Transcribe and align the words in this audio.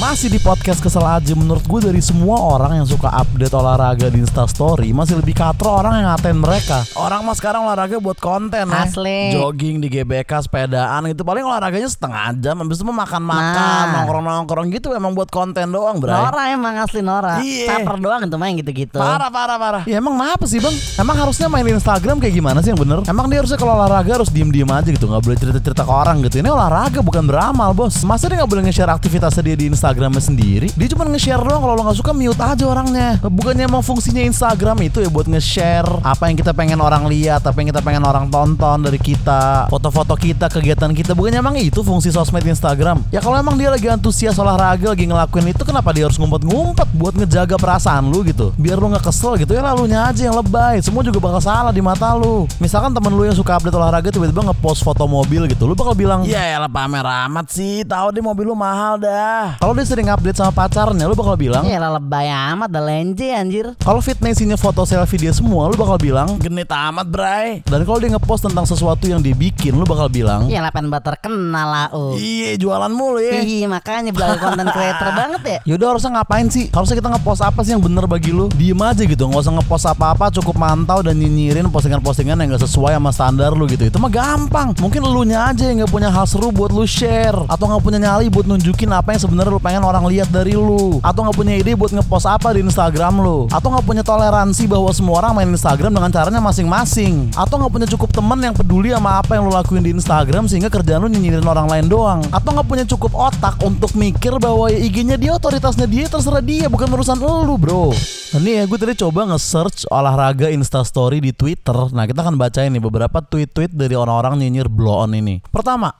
Masih 0.00 0.32
di 0.32 0.40
podcast 0.40 0.80
kesel 0.80 1.04
aja 1.04 1.36
menurut 1.36 1.60
gue 1.60 1.92
dari 1.92 2.00
semua 2.00 2.40
orang 2.56 2.80
yang 2.80 2.88
suka 2.88 3.12
update 3.12 3.52
olahraga 3.52 4.08
di 4.08 4.24
Instastory 4.24 4.96
masih 4.96 5.20
lebih 5.20 5.36
katro 5.36 5.76
orang 5.76 6.00
yang 6.00 6.08
ngatain 6.08 6.40
mereka. 6.40 6.88
Orang 6.96 7.28
mah 7.28 7.36
sekarang 7.36 7.68
olahraga 7.68 8.00
buat 8.00 8.16
konten 8.16 8.64
ya. 8.64 8.80
Asli. 8.88 9.36
Jogging 9.36 9.76
di 9.84 9.92
GBK, 9.92 10.48
sepedaan 10.48 11.04
gitu 11.04 11.20
paling 11.20 11.44
olahraganya 11.44 11.84
setengah 11.84 12.32
jam 12.40 12.64
habis 12.64 12.80
itu 12.80 12.88
makan-makan, 12.88 13.52
Nah. 13.52 13.92
nongkrong-nongkrong 14.00 14.72
gitu 14.72 14.96
emang 14.96 15.12
buat 15.12 15.28
konten 15.28 15.68
doang, 15.68 16.00
Bray. 16.00 16.16
Nora 16.16 16.48
emang 16.48 16.80
asli 16.80 17.04
Nora. 17.04 17.44
Iya. 17.44 17.84
Caper 17.84 18.00
doang 18.00 18.24
itu 18.24 18.36
main 18.40 18.56
gitu-gitu. 18.56 18.96
Parah 18.96 19.28
parah 19.28 19.60
parah. 19.60 19.82
Ya 19.84 20.00
emang 20.00 20.16
kenapa 20.16 20.48
sih 20.48 20.64
bang? 20.64 20.72
Emang 20.96 21.20
harusnya 21.20 21.52
main 21.52 21.68
Instagram 21.68 22.24
kayak 22.24 22.40
gimana 22.40 22.64
sih 22.64 22.72
yang 22.72 22.80
bener? 22.80 23.04
Emang 23.04 23.28
dia 23.28 23.44
harusnya 23.44 23.60
kalau 23.60 23.76
olahraga 23.76 24.16
harus 24.16 24.32
diem 24.32 24.48
diem 24.48 24.70
aja 24.72 24.88
gitu, 24.88 25.12
nggak 25.12 25.20
boleh 25.28 25.36
cerita 25.36 25.60
cerita 25.60 25.82
ke 25.84 25.92
orang 25.92 26.24
gitu. 26.24 26.40
Ini 26.40 26.48
olahraga 26.48 27.04
bukan 27.04 27.28
beramal 27.28 27.76
bos. 27.76 28.00
Masa 28.00 28.32
dia 28.32 28.40
nggak 28.40 28.48
boleh 28.48 28.64
nge-share 28.64 28.88
aktivitasnya 28.96 29.44
dia 29.44 29.56
di 29.60 29.68
Instagramnya 29.90 30.22
sendiri? 30.22 30.70
Dia 30.78 30.86
cuma 30.94 31.02
nge-share 31.10 31.42
doang. 31.42 31.66
Kalau 31.66 31.74
lo 31.74 31.82
nggak 31.82 31.98
suka 31.98 32.14
mute 32.14 32.38
aja 32.38 32.62
orangnya. 32.62 33.18
Bukannya 33.26 33.66
emang 33.66 33.82
fungsinya 33.82 34.22
Instagram 34.22 34.86
itu 34.86 35.02
ya 35.02 35.10
buat 35.10 35.26
nge-share 35.26 35.90
apa 36.06 36.30
yang 36.30 36.38
kita 36.38 36.54
pengen 36.54 36.78
orang 36.78 37.10
lihat, 37.10 37.42
apa 37.42 37.58
yang 37.58 37.74
kita 37.74 37.82
pengen 37.82 38.06
orang 38.06 38.30
tonton 38.30 38.86
dari 38.86 39.02
kita, 39.02 39.66
foto-foto 39.66 40.14
kita, 40.14 40.46
kegiatan 40.46 40.94
kita. 40.94 41.18
Bukannya 41.18 41.42
emang 41.42 41.58
itu 41.58 41.82
fungsi 41.82 42.14
sosmed 42.14 42.46
Instagram? 42.46 43.02
Ya 43.10 43.18
kalau 43.18 43.34
emang 43.34 43.58
dia 43.58 43.66
lagi 43.66 43.90
antusias 43.90 44.38
olahraga, 44.38 44.94
lagi 44.94 45.10
ngelakuin 45.10 45.50
itu, 45.50 45.66
kenapa 45.66 45.90
dia 45.90 46.06
harus 46.06 46.14
ngumpet-ngumpet 46.22 46.86
buat 46.94 47.18
ngejaga 47.18 47.58
perasaan 47.58 48.06
lu 48.14 48.22
gitu? 48.22 48.54
Biar 48.54 48.78
lu 48.78 48.94
nggak 48.94 49.10
kesel 49.10 49.42
gitu 49.42 49.58
ya 49.58 49.66
lalunya 49.66 50.06
aja 50.06 50.30
yang 50.30 50.38
lebay. 50.38 50.78
Semua 50.86 51.02
juga 51.02 51.18
bakal 51.18 51.42
salah 51.42 51.74
di 51.74 51.82
mata 51.82 52.14
lu. 52.14 52.46
Misalkan 52.62 52.94
temen 52.94 53.10
lu 53.10 53.26
yang 53.26 53.34
suka 53.34 53.58
update 53.58 53.74
olahraga 53.74 54.14
tiba-tiba 54.14 54.54
ngepost 54.54 54.86
foto 54.86 55.10
mobil 55.10 55.50
gitu, 55.50 55.66
lu 55.66 55.74
bakal 55.74 55.98
bilang, 55.98 56.22
ya 56.22 56.54
elah 56.54 56.70
pamer 56.70 57.02
amat 57.02 57.50
sih, 57.50 57.82
tahu 57.82 58.14
deh 58.14 58.22
mobil 58.22 58.46
lu 58.46 58.54
mahal 58.54 58.94
dah. 59.02 59.58
Kalau 59.58 59.74
dia 59.80 59.88
sering 59.88 60.12
update 60.12 60.36
sama 60.36 60.52
pacarnya, 60.52 61.08
lu 61.08 61.16
bakal 61.16 61.40
bilang, 61.40 61.64
Ya 61.64 61.80
lah 61.80 61.96
lebay 61.96 62.28
amat 62.28 62.68
dah 62.68 62.84
lenje 62.84 63.32
anjir. 63.32 63.72
kalau 63.80 64.04
fitnya 64.04 64.36
isinya 64.36 64.60
foto 64.60 64.84
selfie 64.84 65.16
dia 65.16 65.32
semua, 65.32 65.72
lu 65.72 65.76
bakal 65.80 65.96
bilang 65.96 66.36
genit 66.36 66.68
amat 66.68 67.08
bray. 67.08 67.64
Dan 67.64 67.88
kalau 67.88 67.96
dia 67.96 68.12
ngepost 68.12 68.44
tentang 68.44 68.68
sesuatu 68.68 69.08
yang 69.08 69.24
dia 69.24 69.32
bikin, 69.32 69.72
lu 69.72 69.88
bakal 69.88 70.12
bilang 70.12 70.52
Ya 70.52 70.60
pengen 70.68 70.92
buat 70.92 71.00
terkenal 71.00 71.66
lah 71.72 71.88
oh. 71.96 72.12
Iya 72.12 72.60
jualan 72.60 72.92
mulu 72.92 73.24
ya. 73.24 73.40
Ih 73.40 73.64
makanya 73.64 74.12
belajar 74.12 74.36
konten 74.36 74.68
creator 74.68 75.08
banget 75.16 75.42
ya. 75.48 75.58
Yaudah 75.72 75.96
harusnya 75.96 76.10
ngapain 76.20 76.46
sih? 76.52 76.68
Harusnya 76.68 77.00
kita 77.00 77.08
ngepost 77.16 77.40
apa 77.40 77.64
sih 77.64 77.72
yang 77.72 77.80
bener 77.80 78.04
bagi 78.04 78.34
lu? 78.34 78.52
Diem 78.52 78.76
aja 78.84 79.00
gitu, 79.00 79.22
nggak 79.24 79.40
usah 79.40 79.54
ngepost 79.56 79.86
apa-apa, 79.88 80.28
cukup 80.36 80.60
mantau 80.60 81.00
dan 81.00 81.16
nyinyirin 81.16 81.64
postingan-postingan 81.72 82.36
yang 82.36 82.52
gak 82.52 82.68
sesuai 82.68 82.98
sama 82.98 83.14
standar 83.14 83.56
lu 83.56 83.64
gitu. 83.64 83.88
Itu 83.88 83.96
mah 83.96 84.12
gampang. 84.12 84.76
Mungkin 84.76 85.00
lu 85.06 85.24
nya 85.24 85.48
aja 85.48 85.64
yang 85.70 85.86
gak 85.86 85.92
punya 85.94 86.12
hal 86.12 86.28
seru 86.28 86.52
buat 86.52 86.68
lu 86.74 86.84
share, 86.84 87.46
atau 87.46 87.64
nggak 87.70 87.80
punya 87.80 87.98
nyali 88.02 88.26
buat 88.26 88.50
nunjukin 88.50 88.90
apa 88.90 89.14
yang 89.14 89.22
sebenarnya 89.22 89.54
lu 89.54 89.62
pengen 89.62 89.69
orang 89.78 90.02
lihat 90.10 90.26
dari 90.34 90.58
lu, 90.58 90.98
atau 90.98 91.22
nggak 91.22 91.38
punya 91.38 91.54
ide 91.54 91.78
buat 91.78 91.94
ngepost 91.94 92.26
apa 92.26 92.50
di 92.50 92.66
Instagram 92.66 93.22
lu, 93.22 93.46
atau 93.46 93.70
nggak 93.70 93.86
punya 93.86 94.02
toleransi 94.02 94.66
bahwa 94.66 94.90
semua 94.90 95.22
orang 95.22 95.38
main 95.38 95.50
Instagram 95.54 95.94
dengan 95.94 96.10
caranya 96.10 96.42
masing-masing, 96.42 97.30
atau 97.38 97.54
nggak 97.62 97.70
punya 97.70 97.86
cukup 97.94 98.10
temen 98.10 98.42
yang 98.42 98.54
peduli 98.58 98.90
sama 98.90 99.22
apa 99.22 99.38
yang 99.38 99.46
lu 99.46 99.54
lakuin 99.54 99.86
di 99.86 99.94
Instagram 99.94 100.50
sehingga 100.50 100.66
kerjaan 100.66 101.06
lu 101.06 101.08
nyinyirin 101.14 101.46
orang 101.46 101.70
lain 101.70 101.86
doang, 101.86 102.20
atau 102.34 102.50
nggak 102.50 102.66
punya 102.66 102.84
cukup 102.90 103.14
otak 103.14 103.54
untuk 103.62 103.94
mikir 103.94 104.34
bahwa 104.42 104.66
ya 104.66 104.82
IG-nya 104.82 105.14
dia 105.14 105.38
otoritasnya 105.38 105.86
dia 105.86 106.10
terserah 106.10 106.42
dia 106.42 106.66
bukan 106.66 106.90
urusan 106.90 107.20
lu 107.20 107.54
bro. 107.54 107.94
Nah, 108.30 108.40
nih 108.40 108.62
ya 108.62 108.64
gue 108.64 108.78
tadi 108.78 108.94
coba 108.96 109.26
nge-search 109.34 109.90
olahraga 109.92 110.48
instastory 110.54 111.20
di 111.20 111.34
Twitter. 111.36 111.74
Nah 111.92 112.06
kita 112.08 112.22
akan 112.22 112.38
bacain 112.40 112.70
nih 112.72 112.80
beberapa 112.80 113.18
tweet-tweet 113.20 113.74
dari 113.74 113.98
orang-orang 113.98 114.38
nyinyir 114.40 114.70
blow 114.70 115.02
on 115.02 115.12
ini. 115.18 115.42
Pertama, 115.50 115.90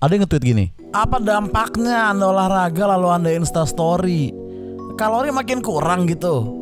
ada 0.00 0.16
yang 0.16 0.24
nge-tweet 0.24 0.44
gini. 0.44 0.64
Apa 0.96 1.20
dampaknya 1.20 2.10
anda 2.10 2.32
olahraga 2.32 2.96
lalu 2.96 3.08
anda 3.12 3.30
instastory? 3.36 4.32
Kalori 4.96 5.28
makin 5.32 5.60
kurang 5.60 6.08
gitu. 6.08 6.59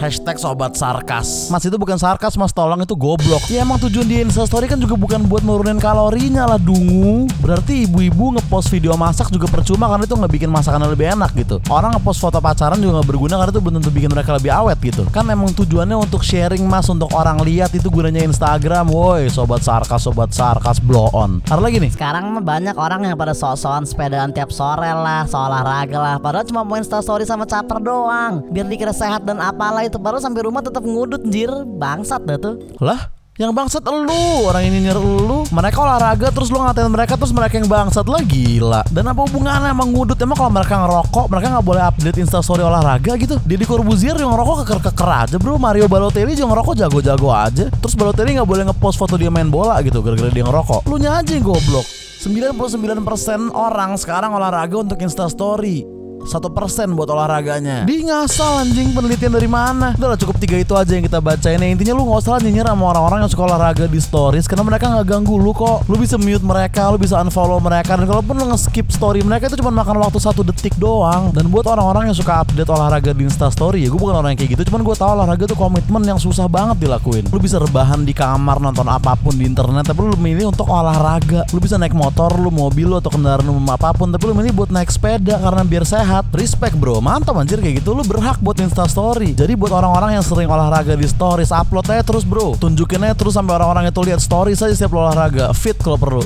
Hashtag 0.00 0.40
sobat 0.40 0.74
sarkas. 0.74 1.48
Mas 1.52 1.62
itu 1.62 1.76
bukan 1.78 1.96
sarkas 2.00 2.34
mas. 2.34 2.50
Tolong 2.50 2.80
itu 2.82 2.96
goblok. 2.98 3.44
Ya 3.46 3.62
emang 3.62 3.78
tujuan 3.78 4.08
di 4.08 4.24
instastory 4.24 4.66
kan 4.66 4.80
juga 4.80 4.98
bukan 4.98 5.22
buat 5.28 5.46
nurunin 5.46 5.78
kalorinya 5.78 6.48
lah 6.48 6.58
dungu. 6.58 7.30
Berarti 7.38 7.86
ibu-ibu 7.86 8.34
ngepost 8.36 8.72
video 8.72 8.98
masak 8.98 9.30
juga 9.30 9.46
percuma 9.46 9.86
Karena 9.86 10.04
itu 10.08 10.14
nggak 10.18 10.32
bikin 10.32 10.50
masakannya 10.50 10.90
lebih 10.90 11.14
enak 11.14 11.30
gitu. 11.38 11.62
Orang 11.70 11.94
ngepost 11.94 12.18
foto 12.18 12.42
pacaran 12.42 12.80
juga 12.82 12.98
nggak 13.00 13.08
berguna 13.08 13.34
Karena 13.38 13.52
itu 13.54 13.60
belum 13.62 13.74
tentu 13.78 13.90
bikin 13.94 14.10
mereka 14.10 14.30
lebih 14.34 14.50
awet 14.50 14.78
gitu. 14.82 15.06
Kan 15.14 15.30
emang 15.30 15.54
tujuannya 15.54 15.94
untuk 15.94 16.26
sharing 16.26 16.66
mas 16.66 16.90
Untuk 16.90 17.12
orang 17.14 17.38
lihat 17.44 17.70
itu 17.70 17.86
gunanya 17.86 18.26
Instagram. 18.26 18.90
Woi 18.90 19.30
sobat 19.30 19.62
sarkas 19.62 20.02
sobat 20.08 20.34
sarkas 20.34 20.82
blow 20.82 21.12
on. 21.14 21.38
Ada 21.46 21.62
lagi 21.62 21.78
nih? 21.78 21.92
Sekarang 21.94 22.32
mah 22.32 22.42
banyak 22.42 22.74
orang 22.74 23.06
yang 23.06 23.14
pada 23.14 23.36
sok-sokan 23.36 23.86
sepedaan 23.86 24.34
tiap 24.34 24.50
sore 24.50 24.90
lah, 24.90 25.28
soal 25.30 25.52
olahraga 25.52 25.98
lah. 26.00 26.16
Padahal 26.16 26.48
cuma 26.48 26.64
mau 26.64 26.80
instastory 26.80 27.28
sama 27.28 27.44
caper 27.44 27.76
doang. 27.78 28.48
Biar 28.48 28.64
dikira 28.64 28.96
sehat 28.96 29.28
dan 29.28 29.36
apalah 29.36 29.81
itu 29.86 29.98
baru 29.98 30.18
sampai 30.22 30.46
rumah 30.46 30.62
tetap 30.62 30.82
ngudut 30.86 31.22
anjir. 31.22 31.50
Bangsat 31.66 32.22
dah 32.24 32.38
tuh. 32.38 32.58
Lah 32.78 33.22
yang 33.40 33.56
bangsat 33.56 33.80
elu 33.88 34.44
Orang 34.44 34.60
ini 34.60 34.76
nyinyir 34.76 35.00
elu. 35.00 35.48
Mereka 35.48 35.80
olahraga 35.80 36.28
terus 36.28 36.52
lu 36.52 36.60
ngatain 36.60 36.84
mereka 36.92 37.16
Terus 37.16 37.32
mereka 37.32 37.56
yang 37.56 37.64
bangsat 37.64 38.04
lah 38.04 38.20
Gila. 38.20 38.84
Dan 38.92 39.08
apa 39.08 39.24
hubungannya 39.24 39.72
emang 39.72 39.88
ngudut? 39.88 40.20
Emang 40.20 40.36
kalau 40.36 40.52
mereka 40.52 40.76
ngerokok 40.76 41.32
Mereka 41.32 41.46
nggak 41.48 41.64
boleh 41.64 41.82
update 41.88 42.20
instastory 42.20 42.60
olahraga 42.60 43.16
gitu? 43.16 43.40
Deddy 43.40 43.64
Corbuzier 43.64 44.20
yang 44.20 44.36
ngerokok 44.36 44.68
keker-keker 44.68 45.08
aja 45.08 45.36
bro. 45.40 45.56
Mario 45.56 45.88
Balotelli 45.88 46.36
juga 46.36 46.52
ngerokok 46.52 46.74
jago-jago 46.76 47.28
aja. 47.32 47.64
Terus 47.72 47.94
Balotelli 47.96 48.36
nggak 48.36 48.48
boleh 48.48 48.68
ngepost 48.68 49.00
foto 49.00 49.16
dia 49.16 49.32
main 49.32 49.48
bola 49.48 49.80
gitu 49.80 50.04
Gara-gara 50.04 50.28
dia 50.28 50.44
ngerokok. 50.44 50.84
Lu 50.92 51.00
nya 51.00 51.24
goblok. 51.40 51.88
99% 52.22 53.50
orang 53.50 53.98
sekarang 53.98 54.30
olahraga 54.36 54.78
untuk 54.78 55.00
instastory 55.02 55.82
satu 56.22 56.48
persen 56.50 56.94
buat 56.94 57.10
olahraganya. 57.10 57.82
Di 57.82 58.06
ngasal 58.06 58.66
anjing 58.66 58.94
penelitian 58.94 59.32
dari 59.34 59.50
mana? 59.50 59.94
Udah 59.98 60.14
lah 60.14 60.18
cukup 60.18 60.38
tiga 60.38 60.56
itu 60.58 60.72
aja 60.78 60.94
yang 60.94 61.04
kita 61.04 61.18
bacain 61.18 61.58
ya, 61.58 61.68
Intinya 61.68 61.94
lu 61.98 62.06
gak 62.06 62.22
usah 62.22 62.38
nyinyir 62.38 62.66
sama 62.66 62.84
orang-orang 62.94 63.18
yang 63.26 63.30
suka 63.30 63.42
olahraga 63.50 63.84
di 63.90 63.98
stories 63.98 64.46
Karena 64.46 64.62
mereka 64.62 64.86
gak 64.90 65.06
ganggu 65.06 65.34
lu 65.38 65.50
kok. 65.50 65.84
Lu 65.90 65.98
bisa 65.98 66.16
mute 66.16 66.44
mereka, 66.46 66.90
lu 66.94 66.98
bisa 66.98 67.18
unfollow 67.18 67.58
mereka 67.58 67.98
Dan 67.98 68.06
kalaupun 68.06 68.38
lu 68.38 68.44
nge-skip 68.54 68.86
story 68.94 69.20
mereka 69.26 69.50
itu 69.50 69.58
cuma 69.58 69.74
makan 69.74 69.98
waktu 69.98 70.18
satu 70.22 70.46
detik 70.46 70.78
doang. 70.78 71.34
Dan 71.34 71.50
buat 71.50 71.66
orang-orang 71.66 72.10
yang 72.10 72.16
suka 72.16 72.46
update 72.46 72.70
olahraga 72.70 73.10
di 73.10 73.26
instastory 73.26 73.82
Ya 73.82 73.88
gue 73.90 73.98
bukan 73.98 74.22
orang 74.22 74.34
yang 74.34 74.40
kayak 74.46 74.58
gitu 74.58 74.62
Cuman 74.70 74.86
gue 74.86 74.94
tahu 74.94 75.10
olahraga 75.18 75.44
itu 75.50 75.56
komitmen 75.58 76.02
yang 76.06 76.18
susah 76.22 76.46
banget 76.46 76.86
dilakuin. 76.86 77.26
Lu 77.34 77.38
bisa 77.42 77.58
rebahan 77.58 78.06
di 78.06 78.14
kamar 78.14 78.62
nonton 78.62 78.86
apa 78.86 79.18
pun 79.18 79.34
di 79.34 79.44
internet 79.44 79.90
Tapi 79.90 80.00
lu 80.06 80.16
milih 80.16 80.54
untuk 80.54 80.70
olahraga. 80.70 81.42
Lu 81.50 81.58
bisa 81.58 81.76
naik 81.76 81.96
motor, 81.96 82.30
lu 82.38 82.54
mobil 82.54 82.86
lu 82.86 82.96
atau 82.98 83.10
kendaraan 83.10 83.46
umum 83.50 83.66
apa 83.74 83.90
pun 83.96 84.10
Tapi 84.14 84.22
lu 84.30 84.34
milih 84.38 84.52
buat 84.54 84.70
naik 84.70 84.90
sepeda 84.92 85.38
karena 85.38 85.62
biar 85.66 85.84
sehat 85.86 86.11
Respect 86.36 86.76
bro, 86.76 87.00
mantap 87.00 87.32
anjir 87.40 87.56
kayak 87.56 87.80
gitu. 87.80 87.96
Lu 87.96 88.04
berhak 88.04 88.36
buat 88.44 88.60
instastory 88.60 89.32
Jadi 89.32 89.56
buat 89.56 89.72
orang-orang 89.72 90.20
yang 90.20 90.24
sering 90.24 90.50
olahraga 90.52 90.92
di 90.92 91.08
stories 91.08 91.48
Upload 91.48 91.88
aja 91.88 92.04
terus 92.04 92.28
bro. 92.28 92.52
Tunjukin 92.60 93.00
aja 93.00 93.16
terus 93.16 93.32
sampai 93.32 93.56
orang-orang 93.56 93.88
itu 93.88 94.00
lihat 94.04 94.20
stories 94.20 94.60
aja 94.60 94.74
setiap 94.76 94.92
olahraga. 94.92 95.56
Fit 95.56 95.80
kalau 95.80 95.96
perlu 95.96 96.22